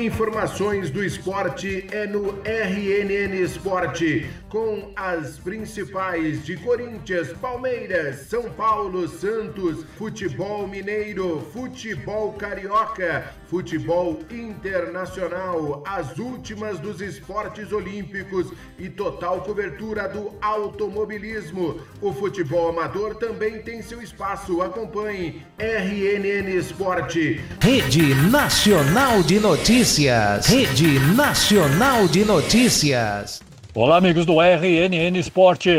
[0.00, 9.06] Informações do esporte é no RNN Esporte, com as principais de Corinthians, Palmeiras, São Paulo,
[9.06, 20.08] Santos, futebol mineiro, futebol carioca, futebol internacional, as últimas dos esportes olímpicos e total cobertura
[20.08, 21.80] do automobilismo.
[22.00, 24.62] O futebol amador também tem seu espaço.
[24.62, 27.40] Acompanhe RNN Esporte.
[27.60, 30.46] Rede Nacional de Notícias.
[30.46, 33.42] Rede Nacional de Notícias.
[33.74, 35.70] Olá, amigos do RNN Esporte.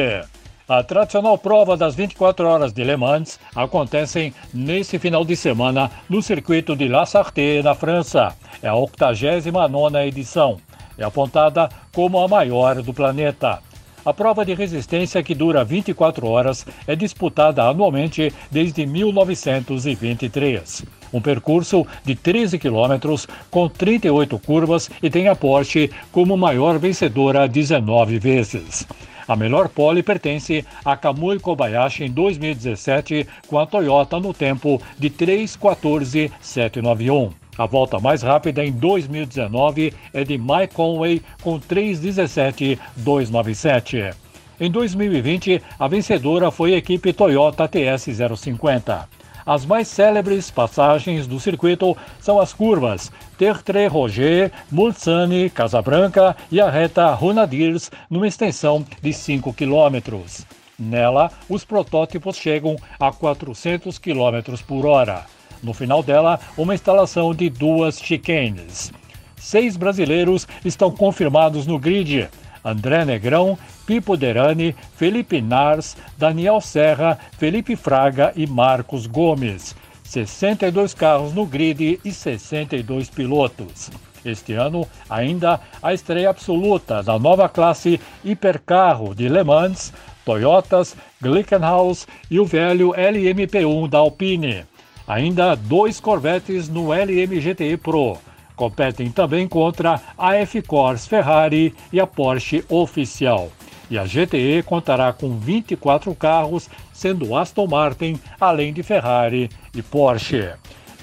[0.71, 6.21] A tradicional prova das 24 horas de Le Mans acontece nesse final de semana no
[6.21, 8.33] circuito de La Sarthe, na França.
[8.63, 10.61] É a 89 edição.
[10.97, 13.59] É apontada como a maior do planeta.
[14.05, 20.85] A prova de resistência, que dura 24 horas, é disputada anualmente desde 1923.
[21.11, 27.45] Um percurso de 13 quilômetros, com 38 curvas e tem a Porsche como maior vencedora
[27.45, 28.87] 19 vezes.
[29.31, 35.09] A melhor pole pertence a Kamui Kobayashi em 2017 com a Toyota no tempo de
[35.09, 37.31] 3:14.791.
[37.57, 44.13] A volta mais rápida em 2019 é de Mike Conway com 3:17.297.
[44.59, 49.07] Em 2020, a vencedora foi a equipe Toyota TS050.
[49.45, 56.69] As mais célebres passagens do circuito são as curvas Tertre Roger, Mulsanne, Casabranca e a
[56.69, 60.45] reta Runadirs, numa extensão de 5 quilômetros.
[60.77, 65.25] Nela, os protótipos chegam a 400 km por hora.
[65.61, 68.91] No final dela, uma instalação de duas chicanes.
[69.35, 72.29] Seis brasileiros estão confirmados no grid.
[72.63, 79.75] André Negrão, Pipo Derani, Felipe Nars, Daniel Serra, Felipe Fraga e Marcos Gomes.
[80.03, 83.89] 62 carros no grid e 62 pilotos.
[84.23, 89.91] Este ano, ainda a estreia absoluta da nova classe hipercarro de Le Mans,
[90.23, 94.65] Toyotas, Glickenhaus e o velho LMP1 da Alpine.
[95.07, 98.17] Ainda dois Corvettes no LMGT Pro.
[98.61, 103.49] Competem também contra a F-Corse Ferrari e a Porsche Oficial.
[103.89, 110.51] E a GTE contará com 24 carros, sendo Aston Martin, além de Ferrari e Porsche.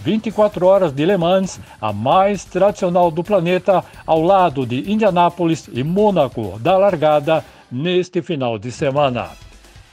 [0.04, 5.82] 24 horas de Le Mans, a mais tradicional do planeta, ao lado de Indianápolis e
[5.82, 9.30] Mônaco da largada neste final de semana.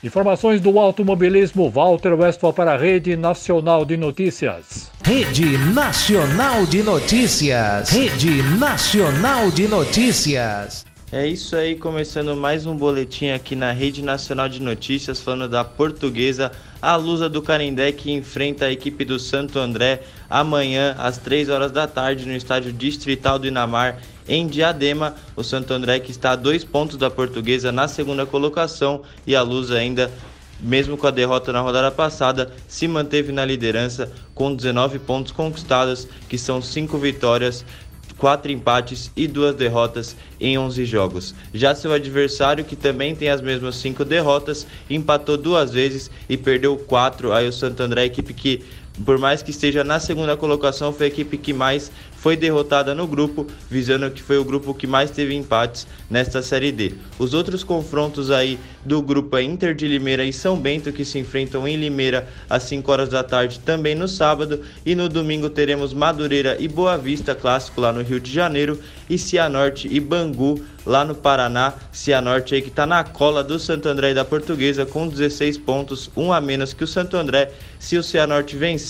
[0.05, 4.91] Informações do automobilismo, Walter Westphal para a Rede Nacional de Notícias.
[5.03, 7.89] Rede Nacional de Notícias.
[7.89, 10.85] Rede Nacional de Notícias.
[11.11, 15.63] É isso aí, começando mais um boletim aqui na Rede Nacional de Notícias, falando da
[15.63, 21.49] portuguesa, a Lusa do Canindé, que enfrenta a equipe do Santo André amanhã, às 3
[21.49, 23.97] horas da tarde, no estádio Distrital do Inamar,
[24.28, 25.16] em Diadema.
[25.36, 29.41] O Santo André, que está a dois pontos da portuguesa na segunda colocação, e a
[29.41, 30.12] Lusa ainda
[30.58, 36.08] mesmo com a derrota na rodada passada, se manteve na liderança com 19 pontos conquistados,
[36.30, 37.66] que são 5 vitórias
[38.18, 41.35] quatro empates e duas derrotas em 11 jogos.
[41.53, 46.78] Já seu adversário, que também tem as mesmas cinco derrotas, empatou duas vezes e perdeu
[46.78, 47.34] quatro.
[47.34, 48.64] Aí o Santo André, equipe que,
[49.03, 51.91] por mais que esteja na segunda colocação, foi a equipe que mais
[52.25, 56.72] foi derrotada no grupo, visando que foi o grupo que mais teve empates nesta Série
[56.72, 56.94] D.
[57.19, 61.19] Os outros confrontos aí do grupo é Inter de Limeira e São Bento, que se
[61.19, 64.61] enfrentam em Limeira às 5 horas da tarde, também no sábado.
[64.84, 69.19] E no domingo teremos Madureira e Boa Vista, clássico lá no Rio de Janeiro, e
[69.19, 71.73] Cianorte e Bangu, lá no Paraná.
[71.91, 76.09] Cianorte aí que está na cola do Santo André e da Portuguesa com 16 pontos,
[76.16, 77.51] um a menos que o Santo André.
[77.79, 78.84] Se o Cianorte vencer,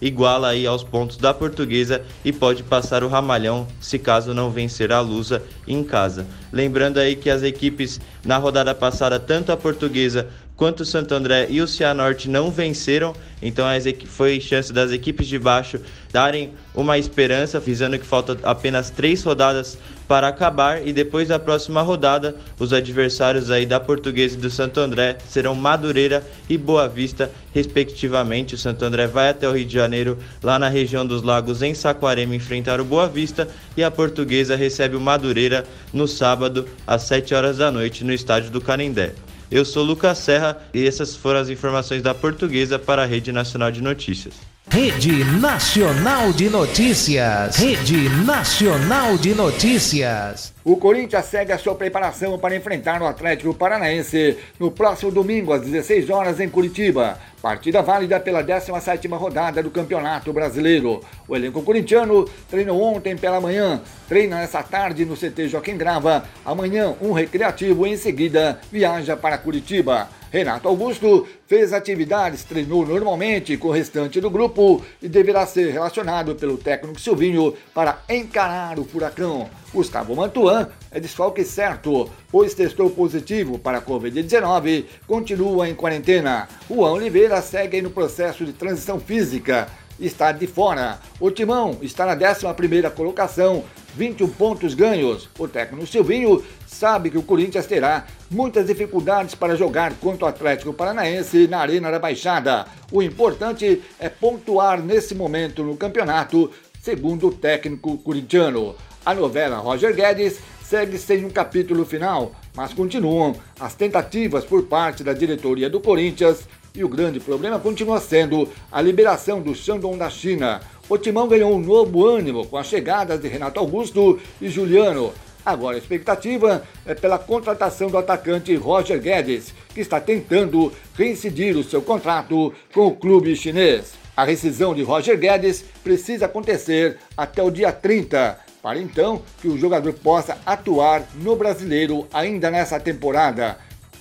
[0.00, 4.92] iguala aí aos pontos da Portuguesa e pode passar o Ramalhão se caso não vencer
[4.92, 6.26] a Lusa em casa.
[6.52, 11.46] Lembrando aí que as equipes na rodada passada, tanto a Portuguesa quanto o Santo André
[11.48, 13.64] e o Cianorte não venceram, então
[14.06, 15.80] foi chance das equipes de baixo
[16.12, 19.78] darem uma esperança, visando que falta apenas três rodadas
[20.08, 24.80] para acabar e depois da próxima rodada, os adversários aí da Portuguesa e do Santo
[24.80, 28.56] André serão Madureira e Boa Vista, respectivamente.
[28.56, 31.72] O Santo André vai até o Rio de Janeiro, lá na região dos lagos, em
[31.74, 33.46] Saquarema, enfrentar o Boa Vista
[33.76, 38.50] e a Portuguesa recebe o Madureira no sábado, às 7 horas da noite, no estádio
[38.50, 39.12] do Canindé.
[39.50, 43.70] Eu sou Lucas Serra e essas foram as informações da Portuguesa para a Rede Nacional
[43.70, 44.34] de Notícias.
[44.70, 47.56] Rede Nacional de Notícias.
[47.56, 50.52] Rede Nacional de Notícias.
[50.62, 55.62] O Corinthians segue a sua preparação para enfrentar o Atlético Paranaense no próximo domingo às
[55.62, 57.18] 16 horas em Curitiba.
[57.40, 61.00] Partida válida pela 17ª rodada do Campeonato Brasileiro.
[61.28, 66.24] O elenco corintiano treinou ontem pela manhã, treina nessa tarde no CT Joaquim Grava.
[66.44, 70.08] Amanhã um recreativo e em seguida viaja para Curitiba.
[70.32, 76.34] Renato Augusto fez atividades, treinou normalmente com o restante do grupo e deverá ser relacionado
[76.34, 79.48] pelo técnico Silvinho para encarar o furacão.
[79.72, 86.48] Gustavo Mantuan é desfalque certo, pois testou positivo para a Covid-19, continua em quarentena.
[86.70, 89.68] Juan Oliveira segue no processo de transição física
[90.00, 90.98] está de fora.
[91.18, 95.28] O Timão está na 11ª colocação, 21 pontos ganhos.
[95.38, 100.72] O técnico Silvinho sabe que o Corinthians terá muitas dificuldades para jogar contra o Atlético
[100.72, 102.66] Paranaense na Arena da Baixada.
[102.92, 106.50] O importante é pontuar nesse momento no campeonato,
[106.80, 108.74] segundo o técnico corintiano.
[109.08, 115.02] A novela Roger Guedes segue sem um capítulo final, mas continuam as tentativas por parte
[115.02, 120.10] da diretoria do Corinthians e o grande problema continua sendo a liberação do Shandong da
[120.10, 120.60] China.
[120.90, 125.14] O Timão ganhou um novo ânimo com as chegadas de Renato Augusto e Juliano.
[125.42, 131.64] Agora a expectativa é pela contratação do atacante Roger Guedes, que está tentando reincidir o
[131.64, 133.94] seu contrato com o clube chinês.
[134.14, 139.58] A rescisão de Roger Guedes precisa acontecer até o dia 30, para então que o
[139.58, 143.58] jogador possa atuar no brasileiro ainda nessa temporada.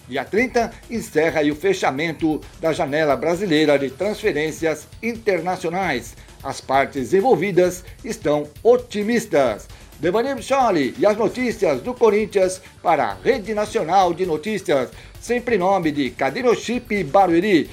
[0.07, 6.15] Dia 30 encerra o fechamento da janela brasileira de transferências internacionais.
[6.41, 9.67] As partes envolvidas estão otimistas.
[9.99, 14.91] Devanir Chole e as notícias do Corinthians para a Rede Nacional de Notícias
[15.27, 16.09] sempre em nome de
[16.55, 17.69] Chip Barueri.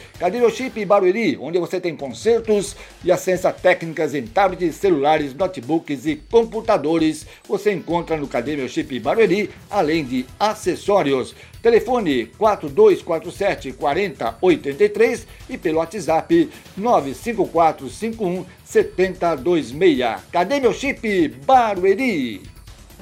[0.50, 2.74] Chip Barueri, onde você tem concertos
[3.04, 7.24] e acesso técnicas em tablets, celulares, notebooks e computadores.
[7.48, 8.26] Você encontra no
[8.68, 11.32] Chip Barueri, além de acessórios.
[11.62, 20.22] Telefone 4247 4083 e pelo WhatsApp 95451 7026.
[20.32, 22.53] Cadê meu chip Barueri?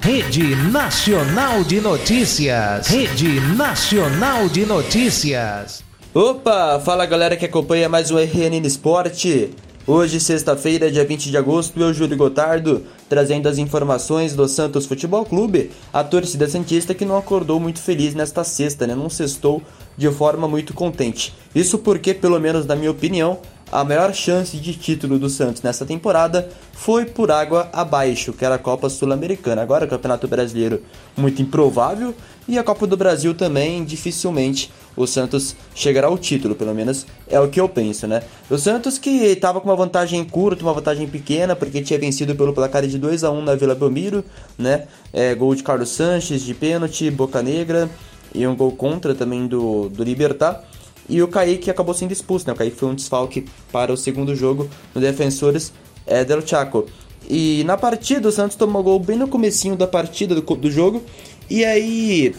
[0.03, 2.87] Rede Nacional de Notícias.
[2.87, 5.81] Rede Nacional de Notícias.
[6.13, 9.51] Opa, fala galera que acompanha mais um RNN Esporte.
[9.87, 15.23] Hoje, sexta-feira, dia 20 de agosto, eu, Júlio Gotardo, trazendo as informações do Santos Futebol
[15.23, 18.95] Clube, a torcida santista que não acordou muito feliz nesta sexta, né?
[18.95, 19.61] Não sextou
[19.97, 21.33] de forma muito contente.
[21.55, 23.39] Isso porque, pelo menos na minha opinião,
[23.73, 28.53] a maior chance de título do Santos nessa temporada foi por água abaixo, que era
[28.53, 29.63] a Copa Sul-Americana.
[29.63, 30.83] Agora o Campeonato Brasileiro
[31.17, 32.13] muito improvável
[32.47, 37.39] e a Copa do Brasil também dificilmente o Santos chegará ao título, pelo menos é
[37.39, 38.21] o que eu penso, né?
[38.47, 42.53] O Santos que estava com uma vantagem curta, uma vantagem pequena, porque tinha vencido pelo
[42.53, 44.23] placar de 2 a 1 na Vila Belmiro,
[44.55, 44.83] né?
[45.11, 47.89] É, gol de Carlos Sanches de pênalti, Boca Negra
[48.35, 50.63] e um gol contra também do, do Libertar.
[51.09, 52.53] E o Kaique acabou sendo expulso, né?
[52.53, 55.73] O Kaique foi um desfalque para o segundo jogo no Defensores
[56.05, 56.85] é, del Chaco.
[57.29, 61.03] E na partida o Santos tomou gol bem no comecinho da partida do, do jogo.
[61.49, 62.35] E aí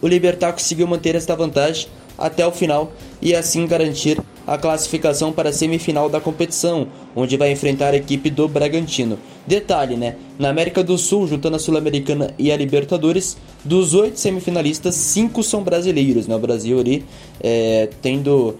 [0.00, 1.88] o Libertar conseguiu manter esta vantagem
[2.18, 7.50] até o final e assim garantir a classificação para a semifinal da competição, onde vai
[7.50, 9.18] enfrentar a equipe do Bragantino.
[9.46, 10.16] Detalhe, né?
[10.38, 15.62] Na América do Sul, juntando a Sul-Americana e a Libertadores, dos oito semifinalistas, cinco são
[15.62, 16.36] brasileiros, né?
[16.36, 17.04] O Brasil ali
[17.42, 18.54] é, tendo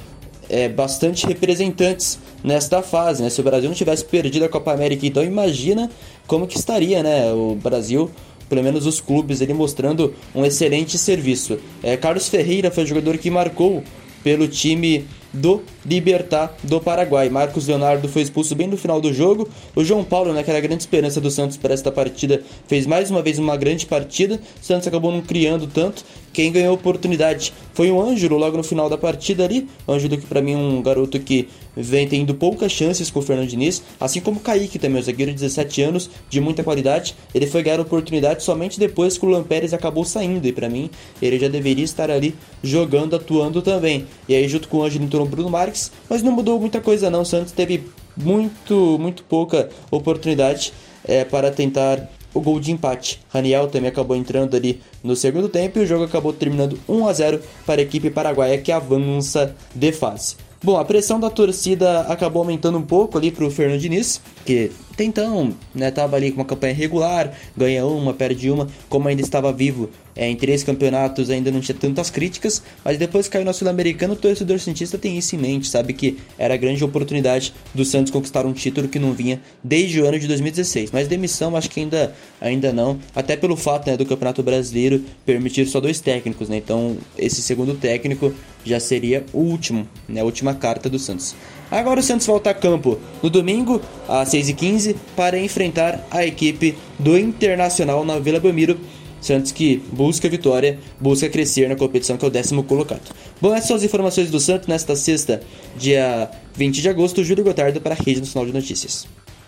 [0.48, 3.28] é, bastante representantes nesta fase, né?
[3.28, 5.90] Se o Brasil não tivesse perdido a Copa América, então imagina
[6.26, 7.30] como que estaria, né?
[7.32, 8.10] O Brasil
[8.48, 11.58] pelo menos os clubes, ele mostrando um excelente serviço.
[11.82, 13.82] É, Carlos Ferreira foi o jogador que marcou
[14.22, 17.28] pelo time do Libertar do Paraguai.
[17.28, 19.48] Marcos Leonardo foi expulso bem no final do jogo.
[19.74, 22.86] O João Paulo, né, que era a grande esperança do Santos para esta partida, fez
[22.86, 24.40] mais uma vez uma grande partida.
[24.62, 26.04] O Santos acabou não criando tanto.
[26.34, 29.68] Quem ganhou a oportunidade foi o Ângelo logo no final da partida ali.
[29.86, 33.22] O Ângelo que para mim é um garoto que vem tendo poucas chances com o
[33.22, 37.14] Fernando Diniz, assim como o Kaique também, o zagueiro de 17 anos, de muita qualidade.
[37.32, 40.90] Ele foi ganhar a oportunidade somente depois que o Lampérez acabou saindo, e para mim
[41.22, 44.04] ele já deveria estar ali jogando, atuando também.
[44.28, 47.08] E aí junto com o Ângelo entrou o Bruno Marques, mas não mudou muita coisa
[47.08, 47.22] não.
[47.22, 47.84] O Santos teve
[48.16, 50.72] muito, muito pouca oportunidade
[51.04, 53.20] é, para tentar o gol de empate.
[53.32, 57.12] Raniel também acabou entrando ali no segundo tempo e o jogo acabou terminando 1 a
[57.12, 60.36] 0 para a equipe paraguaia que avança de fase.
[60.62, 64.72] Bom, a pressão da torcida acabou aumentando um pouco ali para o Fernando Diniz, que
[64.96, 69.52] tentão, né, tava ali com uma campanha regular, ganha uma, perde uma, como ainda estava
[69.52, 73.52] vivo é, em três campeonatos ainda não tinha tantas críticas, mas depois que caiu no
[73.52, 77.84] Sul-Americano, o torcedor Santista tem isso em mente, sabe que era a grande oportunidade do
[77.84, 80.90] Santos conquistar um título que não vinha desde o ano de 2016.
[80.92, 85.66] Mas demissão acho que ainda, ainda não, até pelo fato né, do Campeonato Brasileiro permitir
[85.66, 86.56] só dois técnicos, né?
[86.56, 88.32] Então esse segundo técnico
[88.64, 91.34] já seria o último, né, a última carta do Santos.
[91.74, 97.18] Agora o Santos volta a campo no domingo, às 6h15, para enfrentar a equipe do
[97.18, 98.78] Internacional na Vila Belmiro
[99.24, 103.00] Santos que busca vitória, busca crescer na competição, que é o décimo colocado.
[103.40, 105.42] Bom, essas são as informações do Santos nesta sexta,
[105.76, 107.24] dia 20 de agosto.
[107.24, 109.06] Júlio Gotardo para a Rede Nacional de Notícias.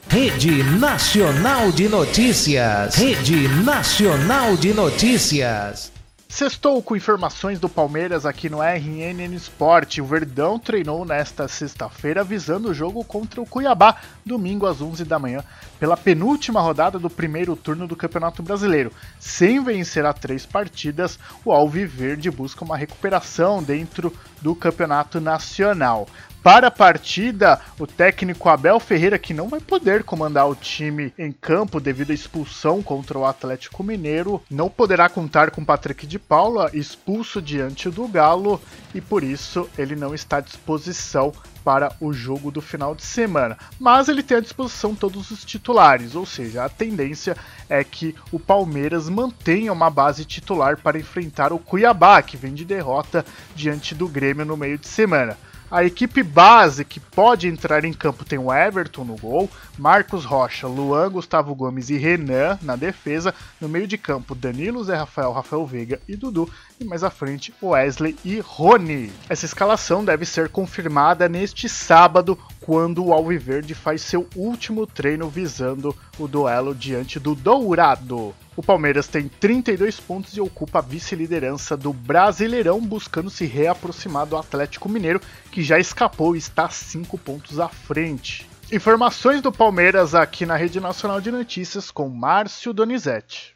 [0.08, 2.94] Rede Nacional de Notícias.
[2.94, 5.95] Rede Nacional de Notícias.
[6.28, 9.98] Sextou com informações do Palmeiras aqui no RNN Sport.
[9.98, 15.20] O Verdão treinou nesta sexta-feira visando o jogo contra o Cuiabá, domingo às 11 da
[15.20, 15.44] manhã,
[15.78, 18.92] pela penúltima rodada do primeiro turno do Campeonato Brasileiro.
[19.20, 26.08] Sem vencer a três partidas, o Alviverde busca uma recuperação dentro do Campeonato Nacional.
[26.46, 31.32] Para a partida, o técnico Abel Ferreira, que não vai poder comandar o time em
[31.32, 36.70] campo devido à expulsão contra o Atlético Mineiro, não poderá contar com Patrick de Paula,
[36.72, 38.62] expulso diante do Galo,
[38.94, 41.32] e por isso ele não está à disposição
[41.64, 43.58] para o jogo do final de semana.
[43.76, 47.36] Mas ele tem à disposição todos os titulares, ou seja, a tendência
[47.68, 52.64] é que o Palmeiras mantenha uma base titular para enfrentar o Cuiabá, que vem de
[52.64, 55.36] derrota diante do Grêmio no meio de semana.
[55.68, 60.68] A equipe base que pode entrar em campo tem o Everton no gol, Marcos Rocha,
[60.68, 63.34] Luan, Gustavo Gomes e Renan na defesa.
[63.60, 66.48] No meio de campo, Danilo, Zé Rafael, Rafael Veiga e Dudu.
[66.78, 69.12] E mais à frente, Wesley e Rony.
[69.28, 75.94] Essa escalação deve ser confirmada neste sábado, quando o Alviverde faz seu último treino visando
[76.18, 78.34] o duelo diante do Dourado.
[78.56, 84.36] O Palmeiras tem 32 pontos e ocupa a vice-liderança do Brasileirão, buscando se reaproximar do
[84.36, 85.20] Atlético Mineiro,
[85.52, 88.48] que já escapou e está 5 pontos à frente.
[88.72, 93.54] Informações do Palmeiras aqui na Rede Nacional de Notícias com Márcio Donizete.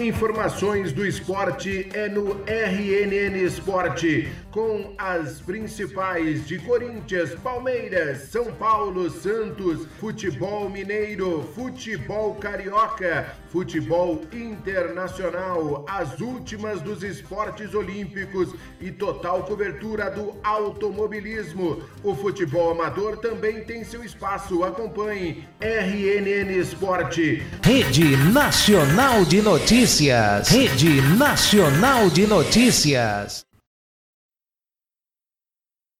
[0.00, 9.08] Informações do esporte é no RNN Esporte, com as principais de Corinthians, Palmeiras, São Paulo,
[9.10, 20.10] Santos, futebol mineiro, futebol carioca, futebol internacional, as últimas dos esportes olímpicos e total cobertura
[20.10, 21.82] do automobilismo.
[22.02, 24.64] O futebol amador também tem seu espaço.
[24.64, 27.42] Acompanhe RNN Esporte.
[27.62, 30.48] Rede Nacional de Notícias.
[30.48, 33.49] Rede Nacional de Notícias.